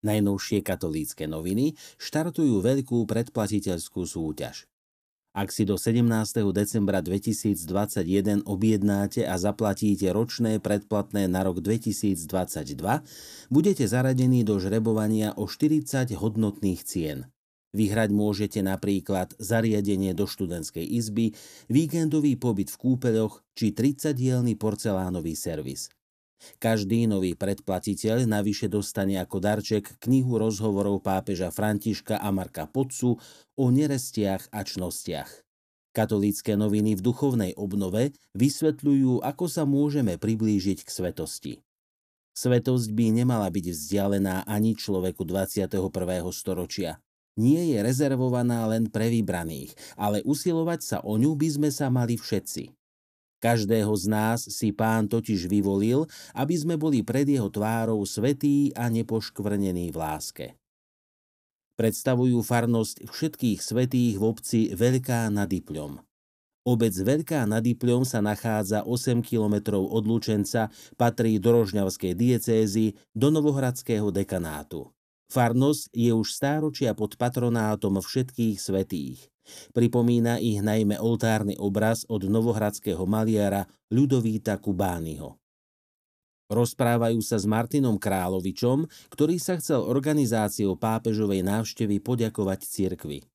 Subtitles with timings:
[0.00, 4.64] Najnovšie katolícke noviny štartujú veľkú predplatiteľskú súťaž.
[5.30, 6.02] Ak si do 17.
[6.50, 12.18] decembra 2021 objednáte a zaplatíte ročné predplatné na rok 2022,
[13.46, 17.30] budete zaradení do žrebovania o 40 hodnotných cien.
[17.70, 21.38] Vyhrať môžete napríklad zariadenie do študentskej izby,
[21.70, 25.94] víkendový pobyt v kúpeľoch či 30-dielny porcelánový servis.
[26.60, 33.20] Každý nový predplatiteľ navyše dostane ako darček knihu rozhovorov pápeža Františka a Marka Podcu
[33.56, 35.30] o nerestiach a čnostiach.
[35.90, 41.52] Katolícke noviny v duchovnej obnove vysvetľujú, ako sa môžeme priblížiť k svetosti.
[42.30, 45.66] Svetosť by nemala byť vzdialená ani človeku 21.
[46.30, 47.02] storočia.
[47.36, 52.14] Nie je rezervovaná len pre vybraných, ale usilovať sa o ňu by sme sa mali
[52.14, 52.79] všetci.
[53.40, 56.04] Každého z nás si pán totiž vyvolil,
[56.36, 60.46] aby sme boli pred jeho tvárou svetí a nepoškvrnení v láske.
[61.80, 66.04] Predstavujú farnosť všetkých svetých v obci Veľká nad Ipľom.
[66.68, 70.68] Obec Veľká nad Ipľom sa nachádza 8 kilometrov od Lučenca,
[71.00, 74.92] patrí do Rožňavskej diecézy, do Novohradského dekanátu.
[75.32, 79.32] Farnosť je už stáročia pod patronátom všetkých svetých.
[79.70, 85.38] Pripomína ich najmä oltárny obraz od novohradského maliara Ľudovíta Kubányho.
[86.50, 93.29] Rozprávajú sa s Martinom Královičom, ktorý sa chcel organizáciou pápežovej návštevy poďakovať cirkvi.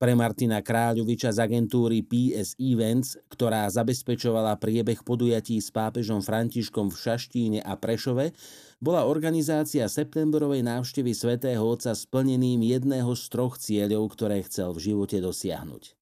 [0.00, 6.96] Pre Martina Kráľoviča z agentúry PS Events, ktorá zabezpečovala priebeh podujatí s pápežom Františkom v
[6.96, 8.32] Šaštíne a Prešove,
[8.80, 15.20] bola organizácia septembrovej návštevy svätého Otca splnením jedného z troch cieľov, ktoré chcel v živote
[15.20, 15.99] dosiahnuť.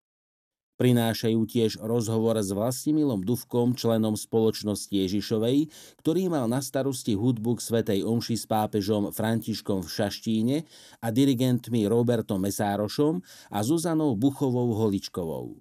[0.78, 5.66] Prinášajú tiež rozhovor s Vlastimilom Duvkom, členom spoločnosti Ježišovej,
[5.98, 10.56] ktorý mal na starosti hudbu k Svetej Omši s pápežom Františkom v Šaštíne
[11.02, 13.18] a dirigentmi Robertom Mesárošom
[13.50, 15.58] a Zuzanou Buchovou Holičkovou.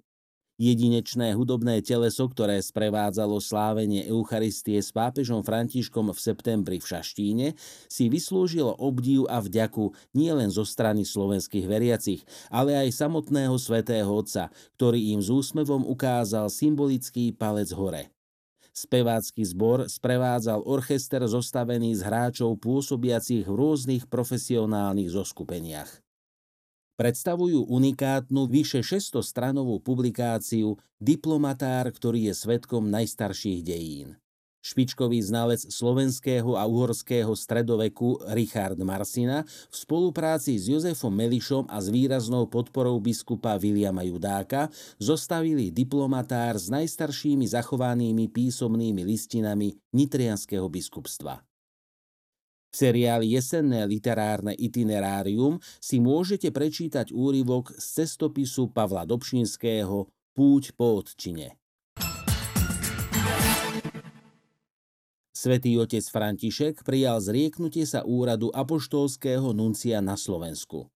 [0.58, 7.46] Jedinečné hudobné teleso, ktoré sprevádzalo slávenie Eucharistie s pápežom Františkom v septembri v Šaštíne,
[7.86, 14.50] si vyslúžilo obdiv a vďaku nielen zo strany slovenských veriacich, ale aj samotného svätého Otca,
[14.74, 18.10] ktorý im s úsmevom ukázal symbolický palec hore.
[18.74, 26.07] Spevácky zbor sprevádzal orchester zostavený z hráčov pôsobiacich v rôznych profesionálnych zoskupeniach
[26.98, 34.18] predstavujú unikátnu vyše 600 stranovú publikáciu Diplomatár, ktorý je svetkom najstarších dejín.
[34.58, 41.86] Špičkový znalec slovenského a uhorského stredoveku Richard Marsina v spolupráci s Jozefom Melišom a s
[41.86, 44.66] výraznou podporou biskupa Viliama Judáka
[44.98, 51.38] zostavili diplomatár s najstaršími zachovanými písomnými listinami Nitrianského biskupstva.
[52.68, 60.04] V seriáli Jesenné literárne itinerárium si môžete prečítať úryvok z cestopisu Pavla Dobšinského
[60.36, 61.56] Púť po odčine.
[65.38, 70.90] Svetý otec František prijal zrieknutie sa úradu apoštolského nuncia na Slovensku.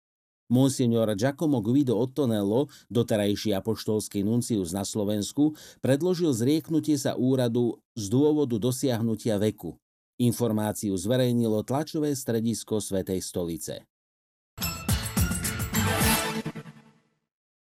[0.50, 5.53] Monsignor Giacomo Guido Ottonello, doterajší apoštolský nuncius na Slovensku,
[5.84, 9.78] predložil zrieknutie sa úradu z dôvodu dosiahnutia veku.
[10.19, 13.88] Informáciu zverejnilo tlačové stredisko Svetej stolice.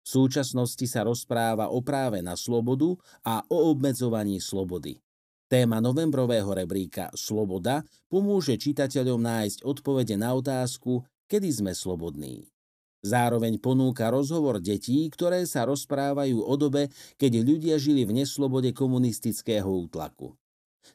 [0.04, 5.00] V súčasnosti sa rozpráva o práve na slobodu a o obmedzovaní slobody.
[5.48, 12.52] Téma novembrového rebríka Sloboda pomôže čitateľom nájsť odpovede na otázku, kedy sme slobodní.
[13.00, 19.72] Zároveň ponúka rozhovor detí, ktoré sa rozprávajú o dobe, keď ľudia žili v neslobode komunistického
[19.72, 20.36] útlaku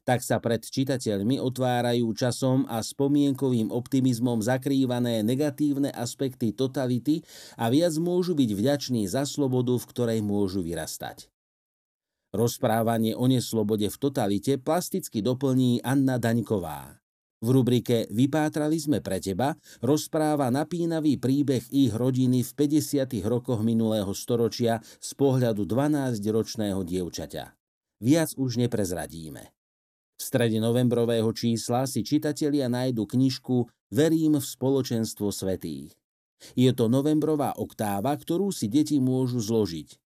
[0.06, 7.22] tak sa pred čitateľmi otvárajú časom a spomienkovým optimizmom zakrývané negatívne aspekty totality
[7.58, 11.30] a viac môžu byť vďační za slobodu, v ktorej môžu vyrastať.
[12.36, 17.00] Rozprávanie o neslobode v totalite plasticky doplní Anna Daňková.
[17.40, 23.08] V rubrike Vypátrali sme pre teba rozpráva napínavý príbeh ich rodiny v 50.
[23.24, 27.44] rokoch minulého storočia z pohľadu 12-ročného dievčaťa.
[28.00, 29.55] Viac už neprezradíme.
[30.16, 35.92] V strede novembrového čísla si čitatelia nájdu knižku Verím v spoločenstvo svetých.
[36.56, 40.00] Je to novembrová oktáva, ktorú si deti môžu zložiť.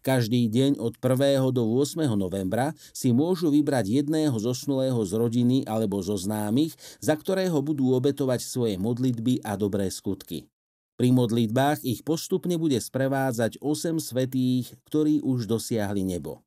[0.00, 1.44] Každý deň od 1.
[1.52, 2.08] do 8.
[2.16, 6.72] novembra si môžu vybrať jedného zosnulého z rodiny alebo zo známych,
[7.04, 10.48] za ktorého budú obetovať svoje modlitby a dobré skutky.
[10.94, 16.40] Pri modlitbách ich postupne bude sprevádzať 8 svetých, ktorí už dosiahli nebo.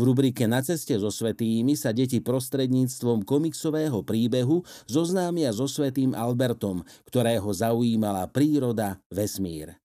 [0.00, 6.80] V rubrike Na ceste so svetými sa deti prostredníctvom komiksového príbehu zoznámia so svetým Albertom,
[7.04, 9.76] ktorého zaujímala príroda, vesmír.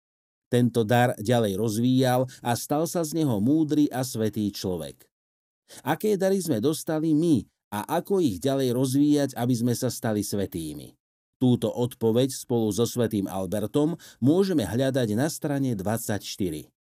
[0.47, 5.03] Tento dar ďalej rozvíjal a stal sa z neho múdry a svetý človek.
[5.83, 7.43] Aké dary sme dostali my
[7.75, 10.95] a ako ich ďalej rozvíjať, aby sme sa stali svetými?
[11.43, 16.74] Túto odpoveď spolu so svetým Albertom môžeme hľadať na strane 24.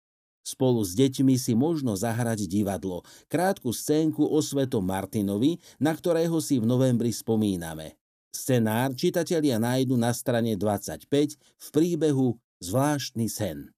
[0.44, 3.00] Spolu s deťmi si možno zahrať divadlo,
[3.32, 7.96] krátku scénku o svetom Martinovi, na ktorého si v novembri spomíname.
[8.28, 11.08] Scenár čitatelia nájdu na strane 25
[11.40, 13.72] v príbehu Zvláštny sen.